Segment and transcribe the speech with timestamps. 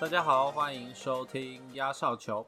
[0.00, 2.46] 大家好，欢迎收听压哨球。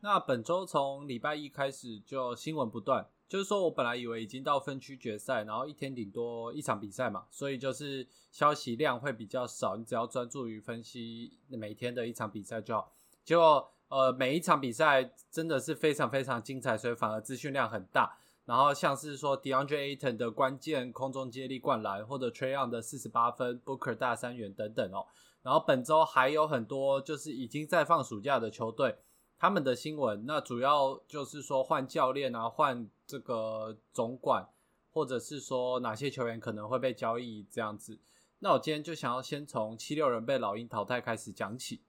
[0.00, 12.92] 那本周从礼拜一开始就新闻不断，就是说我本来以为已经到分区决赛，然后一天顶多一场比赛嘛，所以就是消息量会比较少，你只要专注于分析每天的一场比赛就好。
[13.24, 18.16] 结果呃每一场比赛真的是非常非常精彩，所以反而资讯量很大。
[18.46, 25.06] 然后像是说 DeAndre Ayton 的关键空中接力灌篮，或者 Treyon 的四十八分，Booker 大三元等等哦。
[25.42, 28.96] 然后本周还有很多就是已经在放暑假的球队，
[29.38, 34.48] 他们的新闻，那主要就是说换教练啊，换这个总管，
[34.90, 38.00] 或者是说哪些球员可能会被交易这样子。
[38.40, 41.82] 那我今天就想要先从七六人被老鹰淘汰开始讲起。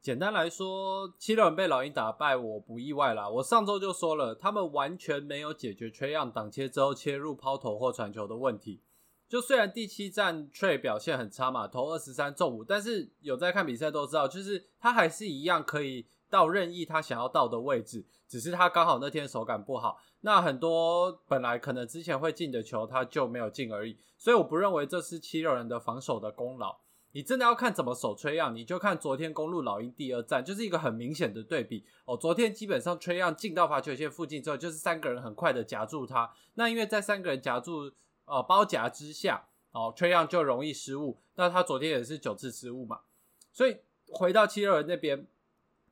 [0.00, 3.28] 简单来说，七六人被老鹰打败，我不意外啦。
[3.28, 8.82] 我上周就说了，他们完全没有解决缺样挡切之后切入抛投或传球的问题。
[9.28, 19.98] 就虽然第七战 Trey 表现很差嘛，投二十三中五，但是有在看比赛都知道，就是他还是一样可以到任意他想要到的位置，只是他刚好那天手感不好。
[20.20, 23.98] 那很多本来可能之前会进的球，他就没有进而已。
[24.16, 26.78] 所以我不认为这是七六人的防守的功劳。
[27.16, 32.14] 你真的要看怎么守吹样，你就看昨天公路老鹰第二战，就是一个很明显的对比哦。
[32.14, 36.30] 昨天基本上吹样进到罚球线附近之后，就是三个人很快的夹住他。
[36.56, 37.90] 那因为在三个人夹住。
[38.28, 41.20] 呃，包夹之下，哦，吹样就容易失误。
[41.36, 43.02] 那他昨天也是九次失误嘛，
[43.52, 43.76] 所以
[44.08, 45.28] 回到七六人那边，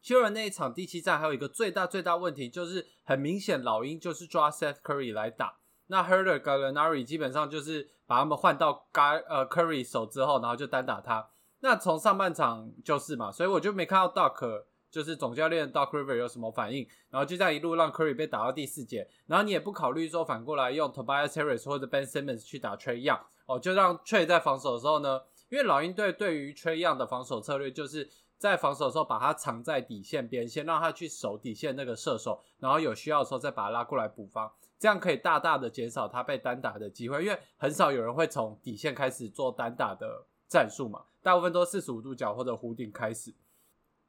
[0.02, 5.58] 七六人那一场第七战还有一个最大最大问题，就是很明显老鹰就是抓 Seth Curry 来打。
[5.86, 11.28] 那 Herder Gallinari 基本上就是把他们换到 g 呃 Curry 手之后，然后就单打他。
[11.60, 14.64] 那从上半场就是嘛，所以我就没看到 Duck。
[14.94, 24.24] 就是总教练 Doc River 有什么反应，然后就这样一路让 Curry 被打到第四节，然后你也不考虑说反过来用 Tobias Harris 或者 Ben Simmons 去打 Trey Young 哦，就让 Trey
[24.24, 28.08] 在防守的时候呢，因为老鹰队对于 Trey Young 的防守策略就是
[28.44, 43.34] 在防守的时候把他藏在底线边，先让他去守底线那个射手，然后有需要的时候再把他拉过来补防，这样可以大大的减少他被单打的机会，因为很少有人会从底线开始做单打的战术嘛，大部分都四十五度角或者弧顶开始。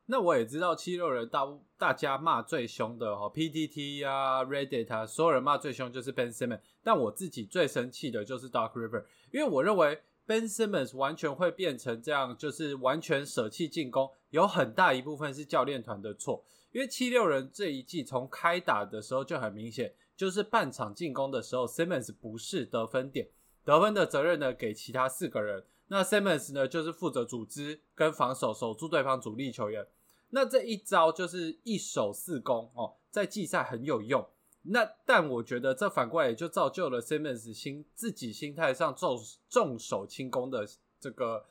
[0.08, 1.48] 那我也知道七六人大
[1.78, 6.60] 大家骂最凶的哦，PTT 啊，Reddit 啊，所有人骂最凶就是 Ben Simmons。
[6.84, 16.44] 但我自己最生气的就是 Dark River，因为我认为 Ben Simmons 完全会变成这样，就是完全舍弃进攻，有很大一部分是教练团的错。
[16.72, 23.30] 因为七六人这一季从开打的时候就很明显，就是半场进攻的时候，Simmons 不是得分点，
[23.64, 25.64] 得分的责任呢给其他四个人。
[25.88, 29.88] 那 Simmons 呢，就是负责组织跟防守，守住对方主力球员。
[30.32, 34.28] 那这一招就是一守四攻哦，在季赛很有用。
[34.68, 39.18] 那但我觉得这反过来也就造就了 Simmons 心自己心态上重
[39.50, 40.68] 重守轻攻的
[41.00, 41.46] 这个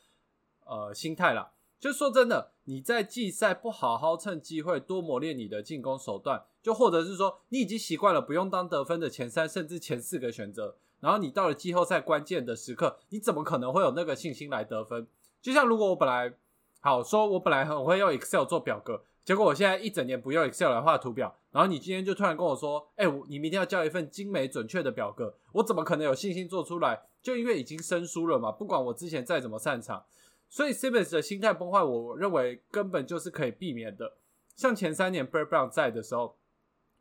[0.64, 1.52] 呃心态啦。
[1.78, 10.76] 就说真的，你在季赛不好好趁机会多磨练你的进攻手段，就或者是说你已经习惯了不用当得分的前三甚至前四个选择。
[11.00, 15.06] 然后你到了季后赛关键的时刻，你怎么可能会有那个信心来得分？
[15.42, 16.32] 就像如果我本来
[16.80, 27.02] 好说，我本来很会用 Excel 做表格，结果我现在一整年不用 Excel 来画图表，然后你今天就突然跟我说，哎，你明天要交一份精美准确的表格，我怎么可能有信心做出来？
[27.22, 30.04] 就因为已经生疏了嘛，不管我之前再怎么擅长，
[30.48, 34.18] 所以 Simmons 的心态崩坏，我认为根本就是可以避免的。
[34.54, 36.36] 像前三年 Bird Brown 在的时候。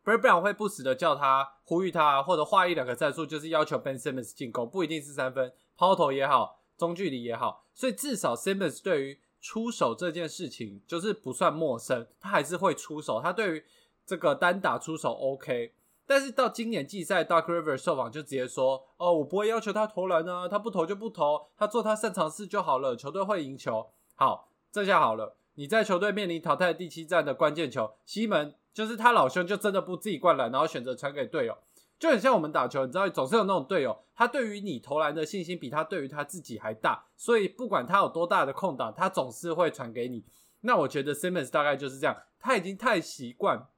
[0.06, 7.66] Bird Brown 会不时的叫他呼吁他，或者画一两个战术，就是要求 Ben Simmons 进攻，不一定是三分，抛投也好，中距离也好。
[7.73, 13.21] 所以至少 Simmons 对于出手这件事情就是不算陌生，他还是会出手。
[13.21, 13.63] 他对于
[14.05, 15.73] 这个单打出手 OK。
[16.07, 28.56] 但是到今年季赛，Dark River 受访就直接说：“哦，我不会要求他投篮啊，他不投就不投，他做他擅长事就好了，球队会赢球。”好，这下好了，你在球队面临淘汰第七战的关键球，西门。
[28.73, 31.56] 就是他老兄就真的不自己灌篮，然后选择传给队友，
[32.03, 40.25] 就很像我们打球，你知道，总是有那种队友，他对于你投篮的信心比他对于他自己还大，所以不管他有多大的空档，他总是会传给你。
[40.59, 43.69] 那我觉得 Simmons 大概就是这样，他已经太习惯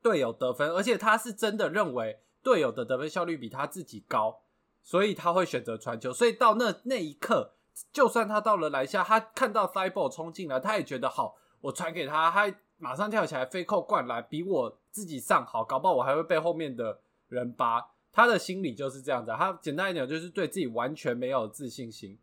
[0.00, 4.42] 队友得分，而且他是真的认为队友的得分效率比他自己高，
[4.84, 6.12] 所以他会选择传球。
[6.12, 7.54] 所以到那那一刻，
[7.92, 12.54] 就算他到了篮下，他看到 Five Ball 冲进来，他也觉得好，我传给他，他。
[12.78, 17.84] 马上跳起来飞扣灌篮，比我自己上好，搞不好我还会被后面的人八。
[18.12, 22.18] 他的心理就是这样子，他简单一点就是对自己完全没有自信心。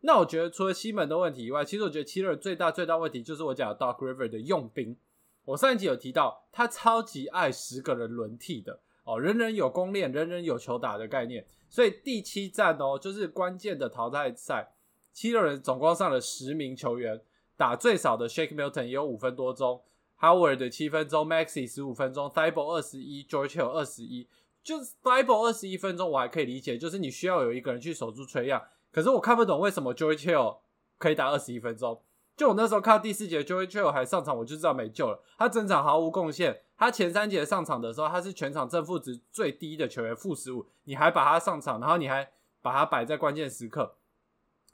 [0.00, 4.94] 那我觉得除了西门的问题以外，其实我觉得七六人最大最大问题就是我讲的 Dark River 的用兵，
[5.46, 11.46] 我上一集有提到，他超级爱十个人轮替的哦，人人有攻练，人人有球打的概念。
[11.70, 14.74] 所以第七站哦，就是关键的淘汰赛，
[15.12, 17.18] 七六人总共上了十名球员，
[17.56, 19.80] 打最少的 Shake Milton 也有五分多钟
[20.18, 24.28] ，Howard 的七分钟，Maxi 十五分钟 t h i b a l 二十一，George 二十一。
[24.62, 28.62] 就是 t h i b a l 二十一分钟，我还可以理解，就是你需要有一个人去守住崔样。
[28.92, 30.58] 可是我看不懂为什么 George Hill
[30.98, 32.02] 可以打二十一分钟。
[32.36, 35.22] 就我那时候看到第四节，George Hill 还上场，我就知道没救了。
[35.36, 36.62] 他整场毫无贡献。
[36.76, 40.66] 他前三节上场的时候，他是全场正负值最低的球员，负十五。
[40.84, 42.30] 你还把他上场，然后你还
[42.62, 43.96] 把他摆在关键时刻，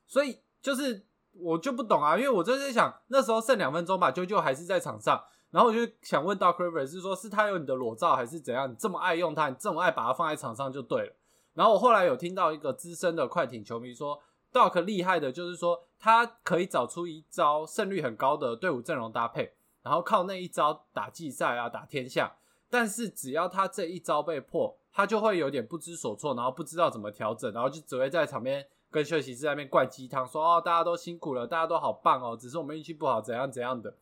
[0.07, 8.71] 所以就是我就不懂啊，因为我就在想，那时候剩两分钟吧，啾啾还是在场上，然后我就想问 Doc Rivers 是说，是他有你的裸照，还是怎样？
[8.71, 11.13] 你这么爱用他，你这么爱把他放在场上就对了。
[11.55, 14.21] 然后我后来有听到一个资深的快艇球迷说
[14.53, 19.55] ，Doc 厉害的就是说，他可以找出一招胜率很高的队伍阵容搭配。
[19.83, 22.37] 然后靠那一招打季赛啊，打天下。
[22.69, 33.95] 但是只要他这一招被破，他就会有点不知所措，然后不知道怎么调整，然后就只会在场边跟休息室那边灌鸡汤，说哦大家都辛苦了，大家都好棒哦，只是我们运气不好，怎样怎样的。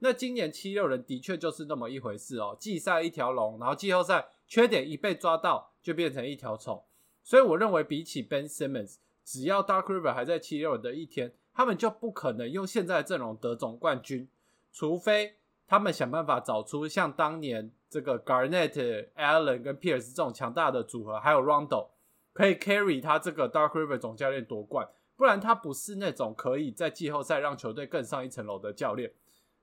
[0.00, 6.82] 那今年七六人的确就是那么一回事哦，季赛一条龙，然后季后赛缺点一被抓到就变成一条虫。
[7.22, 14.26] 所以我认为比起 Ben Simmons，只要 Dark River 还在七六人的一天，他们就不可能用现在的阵容得总冠军。
[14.72, 15.36] 除非
[15.66, 21.88] 他们想办法找出像当年这个 Garnett、Allen 跟 Pierce 这种强大的组合，还有 Rondo
[22.32, 29.12] 可以 carry 他这个 Dark River 总教练夺冠，不然他不是那种可以在季后赛让球队更上一层楼的教练。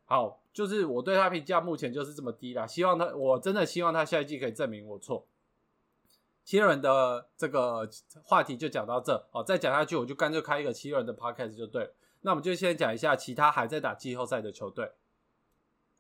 [0.10, 2.66] 好，就是我对他评价目前就是这么低啦。
[2.66, 5.28] 希望他，我真的希望他下一季可以证明我错。
[6.46, 7.88] 七六人的这个
[8.24, 11.94] 话题就讲到这，哦，再讲下去我就干脆开一个七六人的 podcast 就对了。
[12.22, 14.94] 那我们就先讲一下其他还在打季后赛的球队。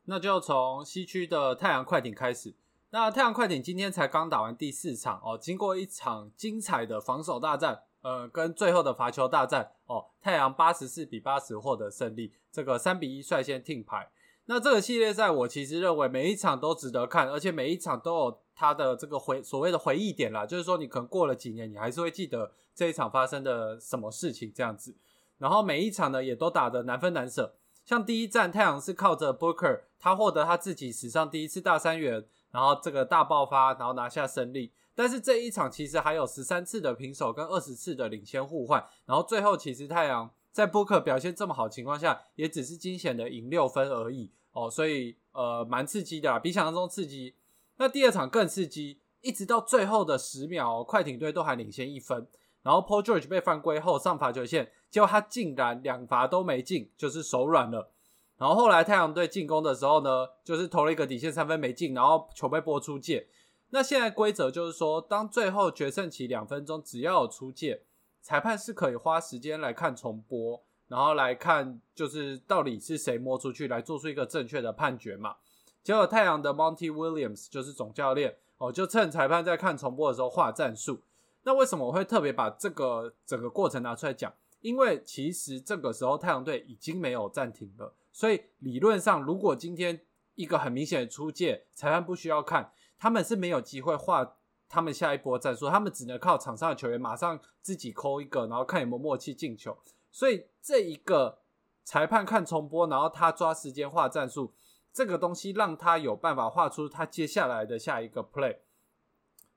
[0.06, 2.56] 那就从西区的太阳快艇开始。
[2.92, 14.09] 那太阳快艇今天才刚打完第四场哦，经过一场精彩的防守大战，呃，跟最后的罚球大战哦，太阳八十四比八十获得胜利，这个三比一率先听牌。
[14.45, 24.95] 那这个系列赛我其实认为每一场都值得看，而且每一场都有它的这个回所谓的回忆点啦，就是说你可能过了几年，你还是会记得这一场发生的什么事情这样子。
[25.38, 27.56] 然后每一场呢，也都打得难分难舍。
[27.83, 34.72] 像第一站，太阳是靠着 Booker，他获得他自己史上第一次大三元，然后这个大爆发，然后拿下胜利。
[34.96, 47.36] 但是这一场其实还有十三次的平手跟二十次的领先互换，然后最后其实太阳在波克表现这么好情况下，也只是惊险的赢六分而已哦，所以呃蛮刺激的，比想象中刺激。
[47.78, 52.28] 那第二场更刺激，一直到最后的十秒，快艇队都还领先一分。
[52.64, 57.92] 然后 Paul George 被犯规后上罚球线，结果他竟然两罚都没进，就是手软了。
[58.38, 63.28] 然后后来太阳队进攻的时候呢，就是投了一个底线三分没进，然后球被拨出界。
[63.72, 67.81] 那现在规则就是说，当最后决胜期两分钟，只要有出界，
[68.22, 75.36] 裁判是可以花时间来看重播，然后来看就是到底是谁摸出去，来做出一个正确的判决嘛。
[75.84, 81.01] 结果太阳的 Monty Williams 就是总教练哦，就趁裁判在看重播的时候画战术。
[81.44, 84.34] 那为什么我会特别把这个整个过程拿出来讲？
[84.62, 90.02] 因为其实这个时候太阳队已经没有暂停了，所以理论上，如果今天
[90.34, 94.38] 一个很明显的出界，裁判不需要看，他们是没有机会画
[94.68, 99.77] 他们下一波战术，他们只能靠场上的球员马上自己抠一个，然后看有没有默契进球。
[100.12, 101.44] 所以这一个
[101.84, 104.51] 裁判看重播，然后他抓时间画战术，
[104.91, 108.58] 这个东西让他有办法画出他接下来的下一个 play，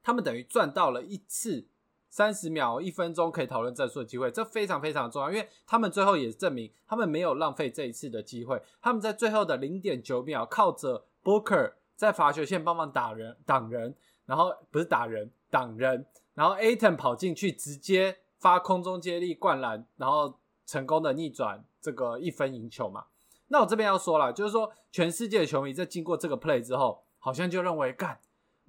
[0.02, 1.66] 他们等于赚到了一次。
[2.10, 8.60] 三十秒、一分钟可以讨论战术的机会，这非常非常重要，因为他们最后也证明他们没有浪费这一次的机会。
[8.82, 13.94] 他们在最后的零点九秒，靠着 Booker 在罚球线帮忙打人、挡人，
[14.26, 23.04] 然后不是打人、挡人，然后 Aton 跑进去直接发空中接力灌篮，然后成功的逆转这个一分赢球嘛。
[23.48, 28.18] 那我这边要说了，就是说全世界的球迷在经过这个 play 之后，好像就认为干。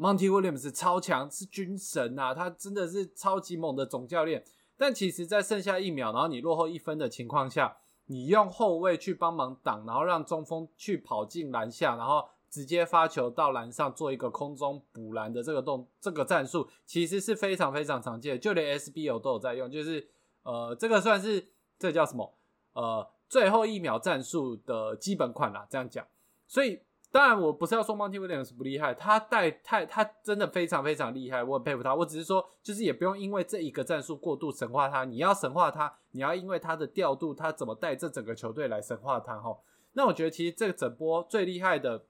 [0.01, 4.43] Monty Williams 超强，是军神呐，他真的是超级猛的总教练。
[4.75, 7.77] 但其实，在剩下一秒，然后你落后一分的情况下，
[8.08, 19.70] 你用后卫去帮忙挡，然后让中锋去跑进篮下，然后直接发球到篮上做一个空中补篮的这个动这个战术，其实是非常非常常见的，就连 SBO 都有在用。
[19.70, 20.10] 就是
[20.41, 22.39] 呃，这个算是这叫什么？
[22.74, 26.03] 呃，最后一秒战术的基本款啦，这样讲。
[26.48, 26.81] 所以。
[27.12, 31.94] 当然，我不是要说 Monty Williams 不厉害，他带太他真的非常非常厉害，我很佩服他。
[31.94, 35.03] 我只是说，就是也不用因为这一个战术过度神化他。
[35.03, 39.58] 你要神化他，你要因为他的调度，他怎么带这整个球队来神化他哈。
[39.94, 42.06] 那我觉得其实这个整波最厉害的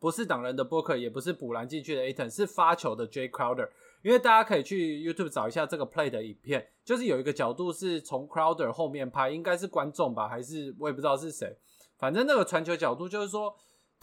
[0.00, 3.68] 不是挡人的 Booker，也不是补篮进去的 Aton，是发球的 Jay Crowder。
[4.02, 11.56] 因为大家可以去 YouTube 找一下这个 play 的影片，就是有一个角度是从 Crowder 后面拍，应该是观众吧，还是我也不知道是谁。
[11.96, 13.56] 反正那个传球角度就是说，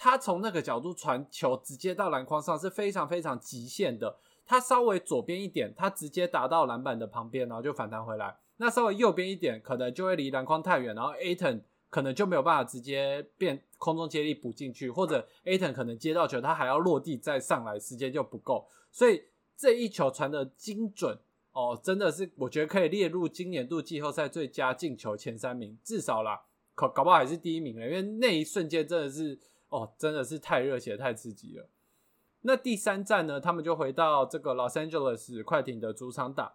[0.04, 4.18] 他从那个角度传球直接到篮筐上是非常非常极限的。
[4.48, 8.36] 他稍微左边一点，他直接打到篮板的旁边，然后就反弹回来。
[8.58, 18.68] 那稍微右边一点，可能就会离篮筐太远，然后 Aton 可能就没有办法直接变空中接力补进去，或者 Aton 可能接到球，他还要落地再上来，时间就不够。
[18.92, 19.24] 所以
[19.56, 21.16] 这一球传的精准
[21.52, 26.42] 哦，真的是我觉得可以列入今年度季后赛最佳进球前三名，至少啦，
[26.74, 29.40] 可搞不好还是第一名了，因为那一瞬间真的是
[29.72, 31.68] 哦，真的是太热血、太刺激了。
[32.42, 36.54] 那第三站呢，他们就回到这个 Los Angeles 快艇的主场打。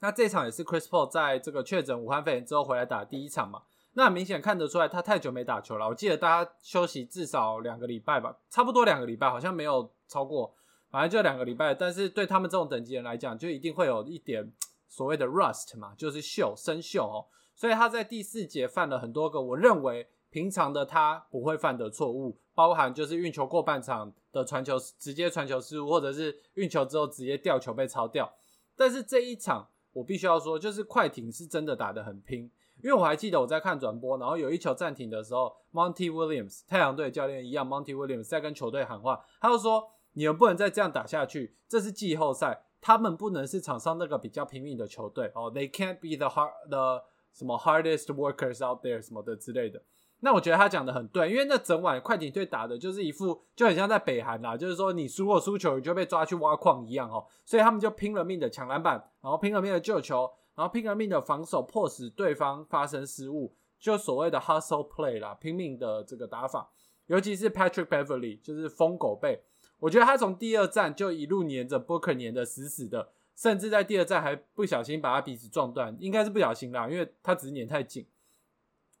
[0.00, 3.62] 那这场也是 Chris Paul 在这个确诊武汉肺炎之后回来打第一场嘛。
[3.94, 5.88] 那明显看得出来，他太久没打球了。
[5.88, 10.54] 我记得大家休息至少两个礼拜吧，差不多两个礼拜，好像没有超过。
[10.90, 14.52] 反正就两个礼拜，但是对他们这种等级人来讲，就一定会有一点
[14.86, 17.26] 所谓的 rust 嘛，就是锈生锈哦。
[17.54, 28.30] 所以他在第四节犯了很多个我认为平常的他不会犯的错误，包含就是运球过半场的传球直接传球失误，或者是运球之后直接掉球被抄掉。
[28.76, 32.50] 但是这一场我必须要说，就是快艇是真的打得很拼，
[32.82, 39.90] 因为我还记得我在看转播，然后有一球暂停的时候，Monty Williams 太阳队教练一样，Monty Williams 在跟球队喊话，他就说。
[40.18, 45.52] 你们不能再这样打下去，这是季后赛，他们不能是场上那个比较拼命的球队哦。
[45.52, 47.02] They can't be the hard the
[47.34, 49.82] 什么 hardest workers out there 什么的之类的。
[50.20, 57.24] 那我觉得他讲的很对，因为那整晚快艇队打的就是一副就很像在北韩啦，就是说你输过输球，你就被抓去挖矿一样哦。
[57.44, 66.70] 所以他们就拼了命的抢篮板，然后拼了命的救球，然后拼了命的防守，迫使对方发生失误，就所谓的 hustle play 啦，拼命的这个打法。
[67.06, 69.42] 尤其是 Patrick Beverly，就是疯狗背。
[69.78, 78.04] 我觉得他从第二站就一路黏着 Booker 黏的死死的，甚至在第二站还不小心把他鼻子撞断，应该是不小心啦，因为他只是黏太紧，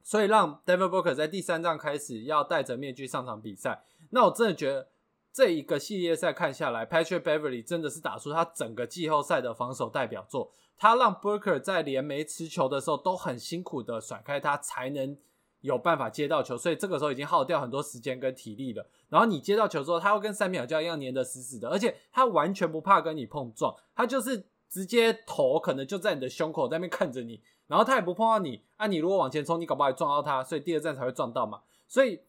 [0.06, 3.82] 所以让 David Booker 在第三仗开始要戴着面具上场比赛。
[4.10, 4.86] 那我真的觉得
[5.32, 15.18] 这一个系列赛看下来，Patrick Beverly 真的是打出他整个季后赛的防守代表作，他让 Booker 在连没持球的时候都很辛苦的甩开他，才能。
[15.62, 18.86] 有办法接到球，所以这个时候已经耗掉很多时间跟体力了。
[19.08, 28.62] 然后你接到球之后，他会跟三秒胶一样粘得死死的，而且他完全不怕跟你碰撞，他就是直接头可能就在你的胸口在那边看着你，然后他也不碰到你。
[28.76, 31.62] 啊，你如果往前冲，你搞不好也撞到他，所以第二站才会撞到嘛。
[31.88, 32.20] 所以，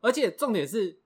[0.00, 0.98] 而且重点是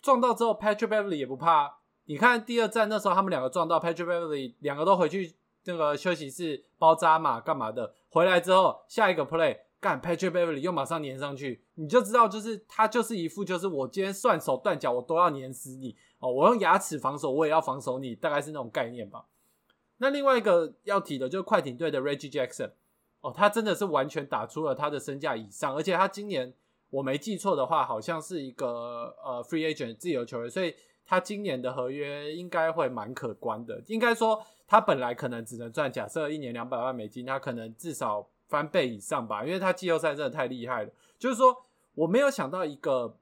[0.00, 1.78] 撞到之后，Patrick Beverly 也不怕。
[2.06, 7.94] 你看第二站那时候他们两个撞到，Patrick Beverly 两个都回去那个休息室包扎嘛，干嘛的？
[8.08, 9.58] 回来之后下一个 play。
[9.80, 19.26] 干 Patrick Beverly 又马上粘上去，你就知道，就是他就是一副就是我今天断手断脚我都要粘死你哦，我用牙齿防守我也要防守你，大概是那种概念吧。
[19.98, 22.70] 那另外一个要提的就是快艇队的 Reggie Jackson
[23.24, 26.52] 哦，他真的是完全打出了他的身价以上，而且他今年
[26.90, 30.74] 我没记错的话，好像是一个呃 free agent 自由球员，所以
[31.06, 33.82] 他今年的合约应该会蛮可观的。
[33.86, 38.28] 应该说他本来可能只能赚假设一年两百万美金，他可能至少。
[38.46, 40.90] 翻倍以上吧，因为他季后赛真的太厉害了。
[41.18, 41.64] 就是说，
[41.94, 43.16] 我没有想到一个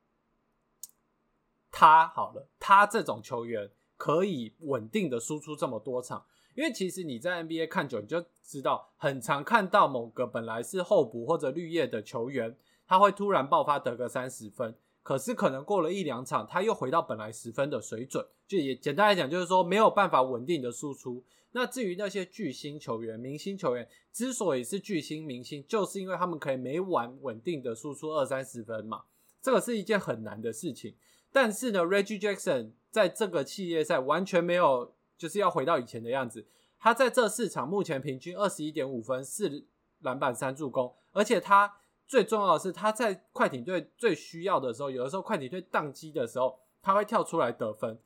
[1.70, 6.26] 他好了，他这种球员可以稳定的输出这么多场。
[6.54, 12.56] 因为其实你在 NBA 看久，你就知道，很常看到某个本来是候补或者绿叶的球员，
[12.86, 18.26] 他会突然爆发得个三十分，可是可能过了一两场，他又回到本来十分的水准。
[18.46, 21.24] 就也简单来讲，就是说没有办法稳定的输出。
[21.52, 29.02] 那至于那些巨星球员、明星球员，之所以是巨星明星，就是因为他们可以每晚稳定的输出二三十分嘛，
[29.40, 30.94] 这个是一件很难的事情。
[31.30, 36.44] 但是呢，Reggie Jackson 在这个系列赛完全没有就是要回到以前的样子。
[36.80, 39.64] 他在这四场目前平均二十一点五分、四
[40.00, 41.76] 篮板、三助攻，而且他
[42.08, 47.96] 最重要的是他在快艇队最需要的时候，有的时候快艇队宕机的时候，他会跳出来得分。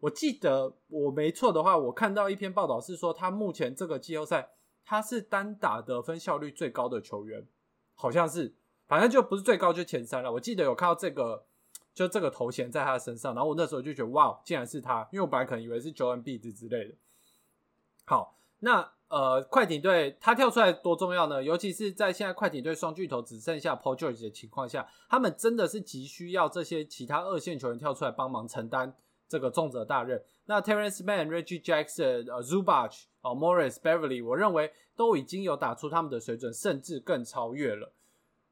[0.00, 4.50] 我记得我没错的话，我看到一篇报道是说，他目前这个季后赛
[4.84, 7.46] 他是单打得分效率最高的球员，
[7.94, 8.54] 好像是，
[8.86, 10.30] 反正就不是最高就前三了。
[10.34, 11.46] 我记得有看到这个，
[11.96, 16.94] 就这个头衔在他身上，然后我那时候就觉得哇，竟然是他，因为我本来可能以为是 Joel b 之类的。
[18.04, 21.42] 好，那呃，快艇队他跳出来多重要呢？
[21.42, 28.94] 尤其是在现在快艇队双巨头只剩下 Paul George 的情况下，他们真的是急需要这些其他二线球员跳出来帮忙承担。
[29.28, 37.92] 这个重责大任，那 Terrence Mann、Reggie Jackson、呃 Zubach、哦 Morris、Beverly，我认为都已经有打出他们的水准，甚至更超越了。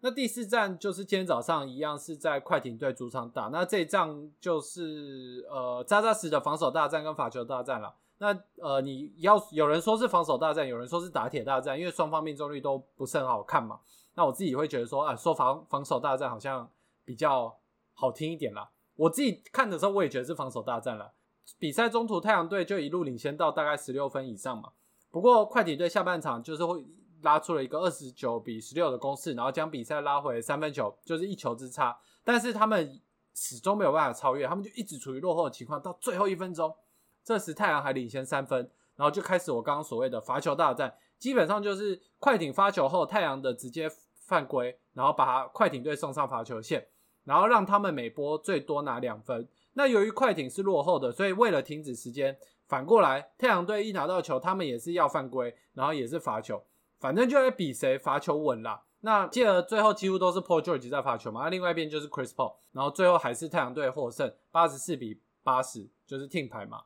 [0.05, 7.95] 那第四站就是今天早上一样是在快艇队主场打，那这一仗就是呃扎扎实的防守大战跟罚球大战了。
[8.19, 13.81] 那呃你要有人说是防守大战，有人说是打铁大战，因为双方命中率都不是很好看嘛。
[14.15, 16.71] 那我自己会觉得说啊，说防防守大战好像
[17.07, 17.57] 比较
[17.95, 18.69] 好听一点啦。
[18.97, 21.15] 我自己看的时候，我也觉得是防守大战了。
[21.59, 24.73] 比赛中途太阳队就一路领先到大概十六分以上嘛。
[25.11, 26.85] 不过快艇队下半场就是会
[27.25, 31.99] 拉出了一个二十九比十六的攻势，然后将比赛拉回三分球，就是一球之差。
[32.23, 33.01] 但是他们
[33.35, 35.83] 始终没有办法超越，他们就一直处于落后的情况。
[35.83, 36.73] 到最后一分钟，
[37.25, 40.95] 这时太阳还领先三分，然后就开始我刚刚所谓的罚球大战。
[41.19, 43.91] 基本上就是快艇发球后，太阳的直接
[44.27, 46.87] 犯规，然后把快艇队送上罚球线，
[47.25, 49.49] 然后让他们每波最多拿两分。
[49.73, 52.37] 那由于快艇是落后的，所以为了停止时间，
[52.69, 56.63] 反过来太阳队一拿到球，他们也是要犯规，然后也是罚球，
[57.05, 58.83] 反正就在比谁罚球稳啦。
[59.01, 66.85] 那记得最后几乎都是 Paul George 在罚球嘛，那另外一边就是 Chris Paul，然后最后还是太阳队获胜，八十四比八十，就是停牌嘛。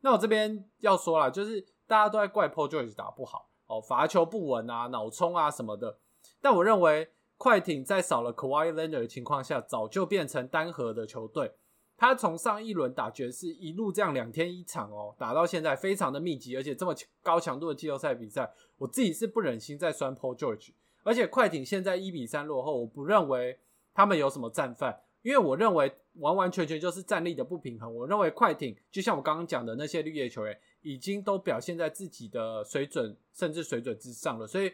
[0.00, 5.98] 那我这边要说了，就是大家都在怪 Paul George 打不好哦，罚球不稳啊，脑冲啊什么的。
[6.40, 11.52] 但我认为快艇在少了 Kawhi Leonard 的情况下，早就变成单核的球队。
[12.00, 20.70] 他从上一轮打爵士一路这样两天一场哦，打到现在非常的密集，而且这么高强度的季后赛比赛，我自己是不忍心再酸 Paul George。
[21.02, 23.58] 而且快艇现在一比三落后，我不认为
[23.92, 27.92] 他们有什么战犯，因为我认为完完全全就是战力的不平衡。
[27.92, 34.72] 我认为快艇就像我刚刚讲的那些绿叶球员，已经都表现在自己的水准甚至水准之上了，所以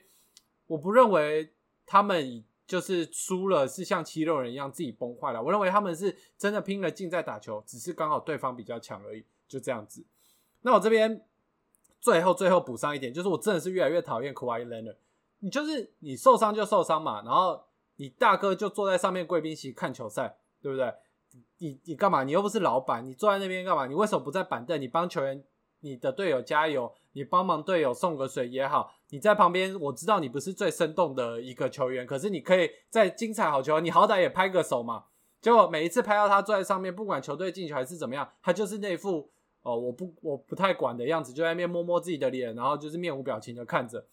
[0.67, 1.49] 我不认为
[1.87, 2.45] 他们。
[2.67, 5.43] 就是输了，是像七六人一样自己崩坏了。
[5.43, 10.05] 我认为他们是真的拼了劲在打球，只是刚好对方比较强而已，就这样子。
[10.63, 11.27] 那我这边
[12.01, 14.97] 最后最后补上一点，就是我真的是越来越讨厌 Kawhi Leonard。
[15.41, 17.65] 你就是你受伤就受伤嘛，然后
[17.97, 20.93] 你大哥就坐在上面贵宾席看球赛，对不对？
[21.59, 22.25] 你你干嘛？
[22.25, 23.87] 你又不是老板，你坐在那边干嘛？
[23.87, 24.81] 你为什么不在板凳？
[24.81, 25.45] 你帮球员、
[25.81, 28.94] 你的队友加油，你帮忙队友送个水也好。
[29.15, 35.05] 你在旁边，我知道你不是最生动的一个球员，可是你可以在精彩好球，你好歹也拍个手嘛。
[35.41, 39.31] 结果每一次拍到他坐在上面，不管球队进球还是怎么样，他就是那副
[39.63, 44.05] 哦我不我不太管的样子，就在那边摸摸自己的脸，然后就是面无表情的看着。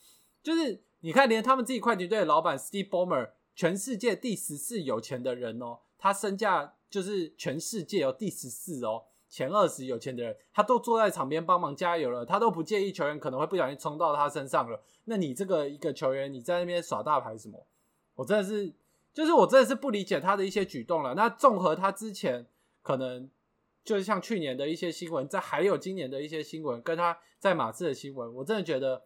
[0.44, 9.06] 就是你看，连他们自己快艇队的老板 Steve Ballmer，全世界第十四有钱的人哦，他身价就是全世界有第十四哦。
[9.32, 14.80] 前二十有钱的人，他都坐在场边帮忙加油了，他都不介意球员可能会不小心冲到他身上了。
[15.06, 17.66] 那你这个一个球员，你在那边耍大牌什么？
[18.16, 18.72] 我真的是，
[19.14, 21.16] 就是我真的是不理解他的一些举动了。
[21.16, 22.46] 那综合他之前
[22.82, 23.30] 可能
[23.86, 29.02] 就是像去年的一些新闻，在还有今年的一些新闻，跟他在马刺的新闻，我真的觉得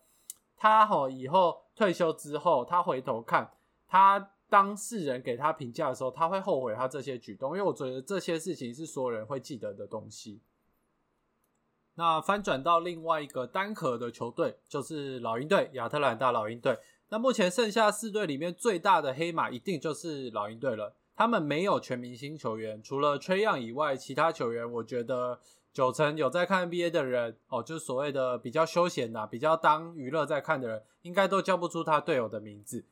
[0.57, 3.51] 他吼以后退休之后，他回头看
[3.87, 4.31] 他。
[4.55, 10.39] 当事人给他评价的时候，他会后悔他这些举动，因为我觉得这些事情是所有人会记得的东西。
[11.95, 16.79] 那翻转到另外一个单核的球队，就是老鹰队，亚特兰大老鹰队。
[17.09, 20.95] 那目前剩下四队里面最大的黑马，一定就是老鹰队了。
[21.17, 25.37] 他们没有全明星球员，除了崔样以外，其他球员我觉得
[25.73, 32.85] 九成有在看 NBA 的人，哦，就所谓的比较休闲的、比较当娱乐在看的人，应该都叫不出他队友的名字。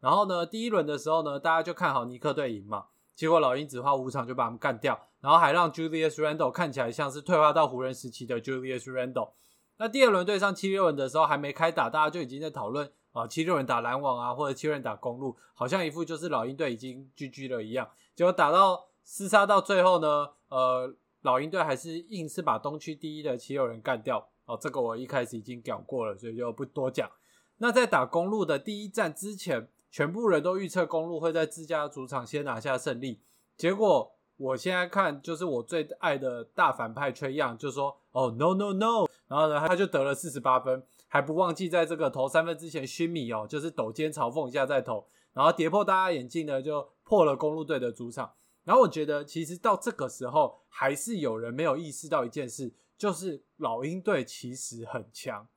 [0.00, 2.86] 然后呢，第一轮的时候呢，大家就看好尼克队赢嘛。
[3.14, 9.30] 结果老鹰只花五场就把他们干掉，然后还让 Julius Randle 看起来像是退化到湖人时期的 Julius Randle。
[9.78, 17.88] 那第二轮对上七六人的时候还没开打，大家就已经在讨论啊，七六人打篮网啊，或者七六人打公路，好像一副就是老鹰队已经 GG 了一样。
[18.14, 24.28] 结果打到厮杀到最后呢，呃，老鹰队还是硬是把东区第一的七六人干掉。
[24.44, 27.10] 哦，这个我一开始已经讲过了，所以就不多讲。
[27.56, 29.70] 那在打公路的第一战之前。
[29.96, 33.22] 全部人都预测公路会在自家主场先拿下胜利，
[33.56, 48.34] 结果我现在看就是我最爱的大反派崔样就说哦 no no no，然后呢他就得了四十八分，还不忘记在这个投三分之前熏米哦，就是抖肩嘲讽一下再投，然后跌破大家眼镜呢就破了公路队的主场。
[48.64, 55.48] 然后我觉得其实到这个时候还是有人没有意识到一件事，就是老鹰队其实很强，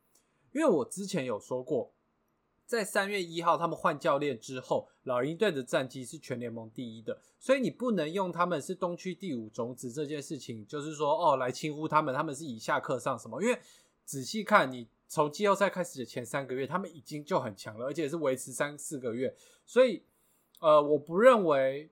[0.53, 1.91] 因为我之前有说过。
[2.69, 13.41] 在三月一号他们换教练之后，老鹰队的战绩是全联盟第一的，所以你不能用他们是东区第五种子这件事情，就是说哦来轻忽他们，他们是以下克上什么？
[13.41, 13.57] 因为
[14.05, 20.03] 仔细看，你从季后赛开始的前三个月，他们已经就很强了，而且是维持三四个月，所以
[20.59, 21.89] 呃，我不认为，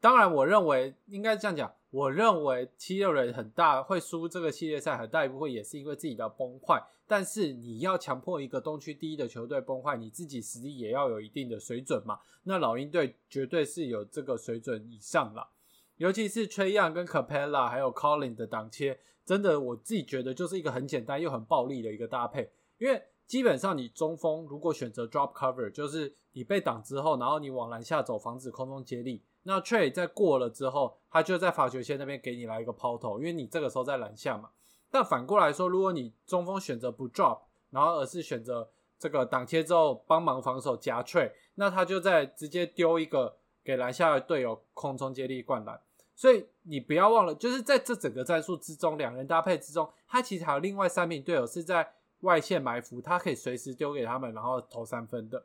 [0.00, 6.80] 当然我认为应该这样讲，我认为七六人很大会输这个系列赛，很大一部分也是因为自己的崩坏。
[7.06, 12.20] 但是你要强迫一个东区第一的球队崩坏，你自己实力也要有一定的水准嘛。
[12.44, 15.48] 那老鹰队绝对是有这个水准以上了，
[15.96, 22.52] 尤其是 Trey Young 跟 Capella 还有 Collin 的挡切，真的我自己觉得就是一个很简单又很暴力的一个搭配。
[22.78, 29.24] 因为基本上你中锋如果选择 Drop Cover，就是你被挡之后，然后你往篮下走，防止空中接力。
[29.42, 34.50] 那 Trey 在过了之后，他就在罚球线那边给你来一个抛投，因为你这个时候在篮下嘛。
[34.90, 37.38] 但反过来说，如果你中锋选择不 drop，
[37.70, 45.80] 然后而是选择这个挡切之后帮忙防守夹 Trey，那他就在直接丢一个给篮下的队友空中接力灌篮。
[46.14, 55.42] 所以你不要忘了，就是在这整个战术之中，两人搭配之中，他其实还有另外三名队友是在外线埋伏，他可以随时丢给他们，然后投三分的。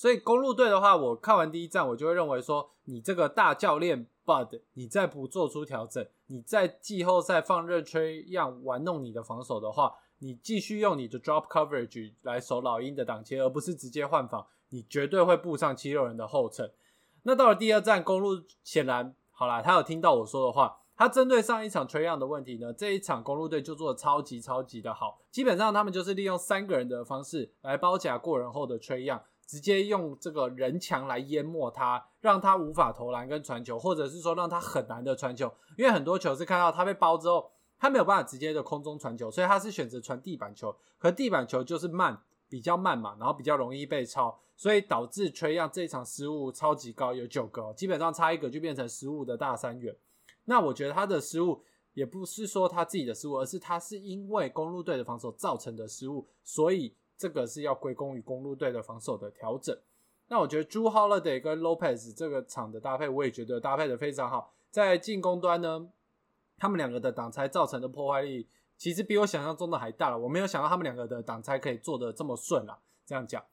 [0.00, 16.72] 所以公路队的话，我看完第一站，我就会认为说，你这个大教练 Bud，你再不做出调整，你在季后赛放任吹样玩弄你的防守的话，你继续用你的 drop coverage 来守老鹰的挡切，而不是直接换防，你绝对会步上七六人的后尘。
[17.24, 29.22] 那到了第二站，公路显然好啦，他有听到我说的话，他针对上一场吹样的问题呢，这一场公路队就做的超级超级的好，基本上他们就是利用三个人的方式来包夹过人后的吹样。
[29.50, 35.52] 直接用这个人墙来淹没他，让他无法投篮跟传球，或者是说让他很难的传球。
[35.76, 40.72] 因为很多球是看到他被包之后，他没有办法直接的空中传球，所以他是选择传地板球。
[40.98, 42.16] 可地板球就是慢，
[42.48, 49.96] 比较慢嘛，然后比较容易被抄，所以导致崔样这一场失误超级高，有九个，基本上差一个就变成失误的大三元。
[50.44, 51.60] 那我觉得他的失误
[51.94, 56.94] 也不是说他自己的失误，而是他是因为公路队的防守造成的失误，所以。
[57.20, 59.76] 这个是要归功于公路队的防守的调整。
[60.28, 64.54] 那我觉得朱 Holiday 跟 Lopez 这个场的搭配，我也觉得搭配的非常好。
[64.70, 65.86] 在进攻端呢，
[66.56, 70.18] 他们两个的挡拆造成的破坏力，其实比我想象中的还大了。
[70.18, 73.44] 我没有想到他们两个的挡拆可以做的这么顺啊，这样讲。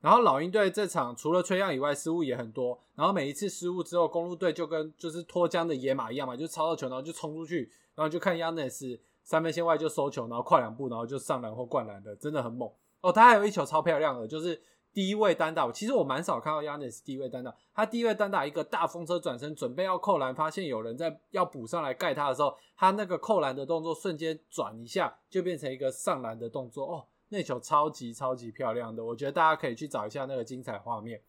[0.00, 2.76] 然后老鹰队这场除了吹样以外，失误也很多。
[2.96, 12.68] 然后每一次失误之后，公路队就跟就是脱缰的野马一样嘛，就抄到球，然后就冲出去，然后就看 Yanis 三分线外就收球，然后跨两步，然后就上篮或灌篮的，真的很猛。
[13.02, 14.62] 哦，他还有一球超漂亮的，就是
[14.92, 15.70] 第一位单打。
[15.72, 26.86] 其实我蛮少看到 Yanis 第一位单打，他第一位单打一个大风车转身，准备要扣篮，发现有人在要补上来盖他的时候，他那个扣篮的动作瞬间转一下，就变成一个上篮的动作。
[26.86, 31.20] 哦，那球超级超级漂亮的，我觉得大家可以去找一下那个精彩画面。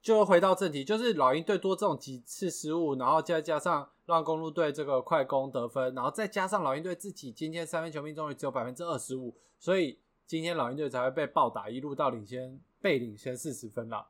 [0.00, 9.98] 就回到正题，就是老鹰队多这种几次失误，然后再加上让公路队这个快攻得分，然后再加上老鹰队自己今天三分球命中率只有百分之二十五，所以。
[10.26, 14.06] 今天老鹰队才会被暴打，一路到领先，被领先四十分了。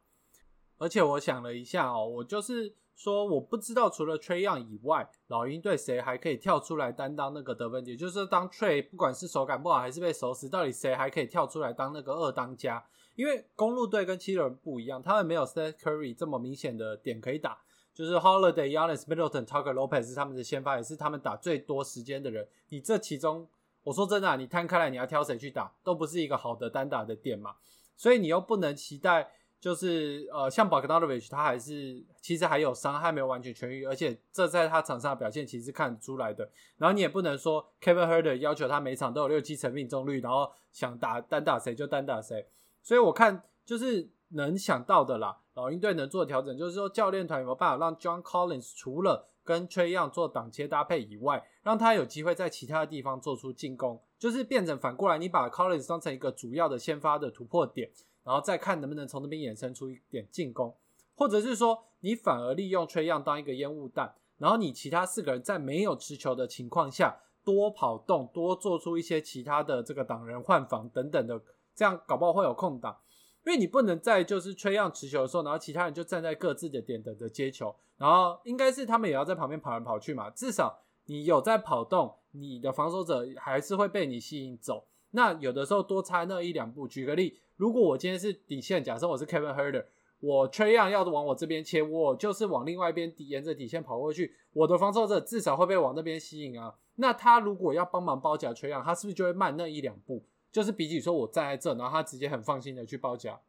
[0.79, 7.97] 而且我想了一下哦，我就是说，我不知道除了 Trey Young 以外，老鹰队谁还可以跳出来担当那个得分点？
[7.99, 12.85] 就是当 Trey 不管是手感不好还是被熟死，到底谁还可以跳出来当那个二当家？
[13.17, 17.59] 因为公路队跟七人不一样，他们没有 Steph Curry 这么明显的点可以打，
[17.93, 22.47] 就是 Holiday、Yanis、Middleton、Tucker、Lopez 他们的先发，也是他们打最多时间的人。
[22.69, 23.49] 你这其中。
[23.85, 27.55] 我说真的，你摊开来，你要挑谁去打，都不是一个好的单打的点嘛。
[27.97, 36.49] 所以你又不能期待，就是呃，像 Bogdanovich，他还是其实还有伤，还没有完全痊愈，而且这在他场上的表现其实看得出来的。
[36.77, 42.47] 然后你也不能说 Kevin Herder 要求他每场都有六七成命中率，然后想打单打谁就单打谁。
[42.83, 57.91] 所以我看就是能想到的啦，老鹰队能做调整，就是说教练团有没有办法让 John Collins 除了跟崔样做挡切搭配以外，让他有机会在其他的地方做出进攻，就是变成反过来，你把 Collins 当成一个主要的先发的突破点，
[58.25, 60.75] 然后再看能不能从那边衍生出一点进攻，
[61.15, 71.41] 或者是说你反而利用崔样当一个烟雾弹，然后你其他四个人在没有持球的情况下多跑动，多做出一些其他的这个挡人换防等等的，
[71.75, 72.97] 这样搞不好会有空档。
[73.45, 80.31] 因为你不能在就是吹样持球的时候，然后其他人就站在各自的点等着接球，然后应该是他们也要在旁边跑来跑去嘛。
[80.31, 84.87] 至少你有在跑动，你的防守者还是会被你吸引走。
[85.11, 89.85] 那有的时候多差那一两步，举个例，如果我今天是底线，假设我是 Kevin Herder，
[90.21, 96.75] 我吹样要往我这边切，我就是往另外一边底沿着底线跑过去，我的防守者至少会被往那边吸引啊。
[96.97, 100.25] 那他如果要帮忙包夹吹样，他是不是就会慢那一两步？
[100.55, 103.41] 就是比起说我站在这，然后他直接很放心的去包夹，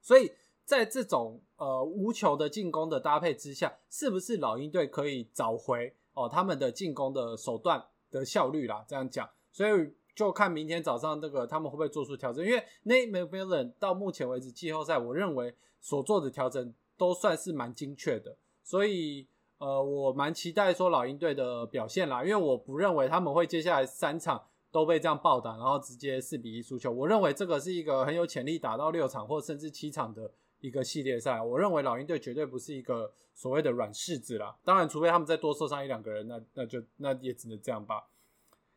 [0.00, 0.30] 所以
[0.64, 8.84] 在这种呃无球的进攻的搭配之下，是不是老鹰队可以找回哦他们的进攻的手段的效率啦？
[8.86, 19.26] 这样讲，所以就看明天早上这个他们会不会做出调整，因为 Nate McMillan 到目前为止季后赛，我认为所做的调整都算是蛮精确的，所以。
[19.58, 26.90] 呃，我蛮期待说老鹰队的表现啦，因为我不认为他们会接下来三场都被这样暴打，然后直接四比一输球。
[26.90, 31.40] 我认为这个是一个很有潜力打到六场或甚至七场的一个系列赛。
[31.40, 34.56] 我认为老鹰队绝对不是一个所谓的软柿子啦。
[34.64, 38.08] 当然，除非他们再多受伤一两个人，那那就那也只能这样吧。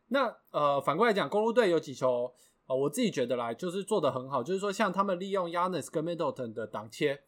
[0.10, 2.32] 那呃，反过来讲，公路队有几球？
[2.68, 7.22] 呃，我自己觉得啦，就是做的很好，就是说像他们利用 Yanis 跟 Middleton 的挡切，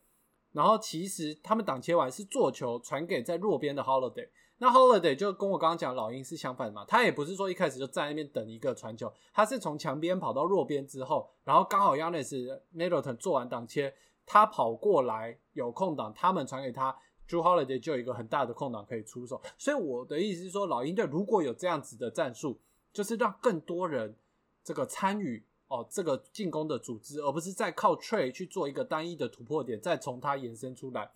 [0.51, 13.93] 然后其实他们挡切完是做球传给在弱边的 Holiday，那 Holiday 就跟我刚刚讲老鹰是相反的嘛，他也不是说一开始就在那边等一个传球，他是从墙边跑到弱边之后，然后刚好 Yanis Middleton 做完挡切，
[14.26, 16.96] 他跑过来有空档，他们传给他
[17.28, 22.60] ，Drew Holiday 就有一个很大的空档可以出手，所以我的意思是说，老鹰队如果有这样子的战术，
[22.91, 24.15] 就是让更多人。
[24.63, 31.10] 这个参与哦，这个进攻的组织，而不是再靠 trade 去做一个单一的突破点，再从它延伸出来，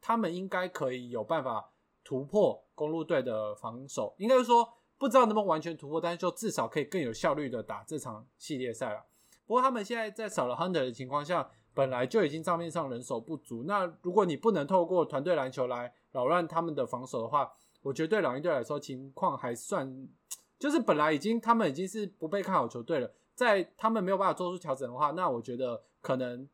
[0.00, 1.72] 他们应该可以有办法
[2.06, 4.14] 突破公路队的防守。
[4.18, 4.66] 应该说
[4.96, 9.04] 不知道能不能完全突破，但是就至少可以更有效率的打这场系列赛了。
[9.44, 13.64] 不过他们现在在少了 Hunter 的情况下，本来就已经账面上人手不足。
[13.64, 20.08] 那如果你不能透过团队篮球来扰乱他们的防守的话，我觉得对老鹰队来说情况还算。
[20.58, 26.48] 就是本来已经他们已经是不被看好球队了，在他们没有办法做出调整的话，那我觉得可能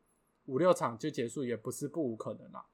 [0.47, 2.65] 五六场就结束也不是不无可能了。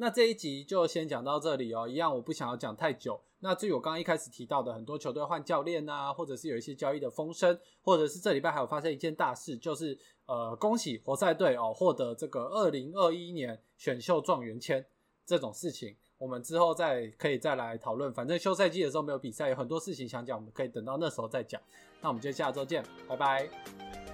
[0.00, 3.20] 那这一集就先讲到这里哦，一样我不想要讲太久。
[3.40, 14.84] 那至于我刚刚一开始提到的很多球队换教练啊，或者是有一些交易的风声，或者是这礼拜还有发生一件大事，就是呃恭喜活塞队哦获得这个二零二一年选秀状元签
[15.26, 15.96] 这种事情。
[16.16, 21.60] 我们之后再可以再来讨论，反正休赛季的时候没有比赛，有很多事情想讲，我们可以等到那时候再讲。
[22.00, 24.07] 那我们就下周见，拜拜。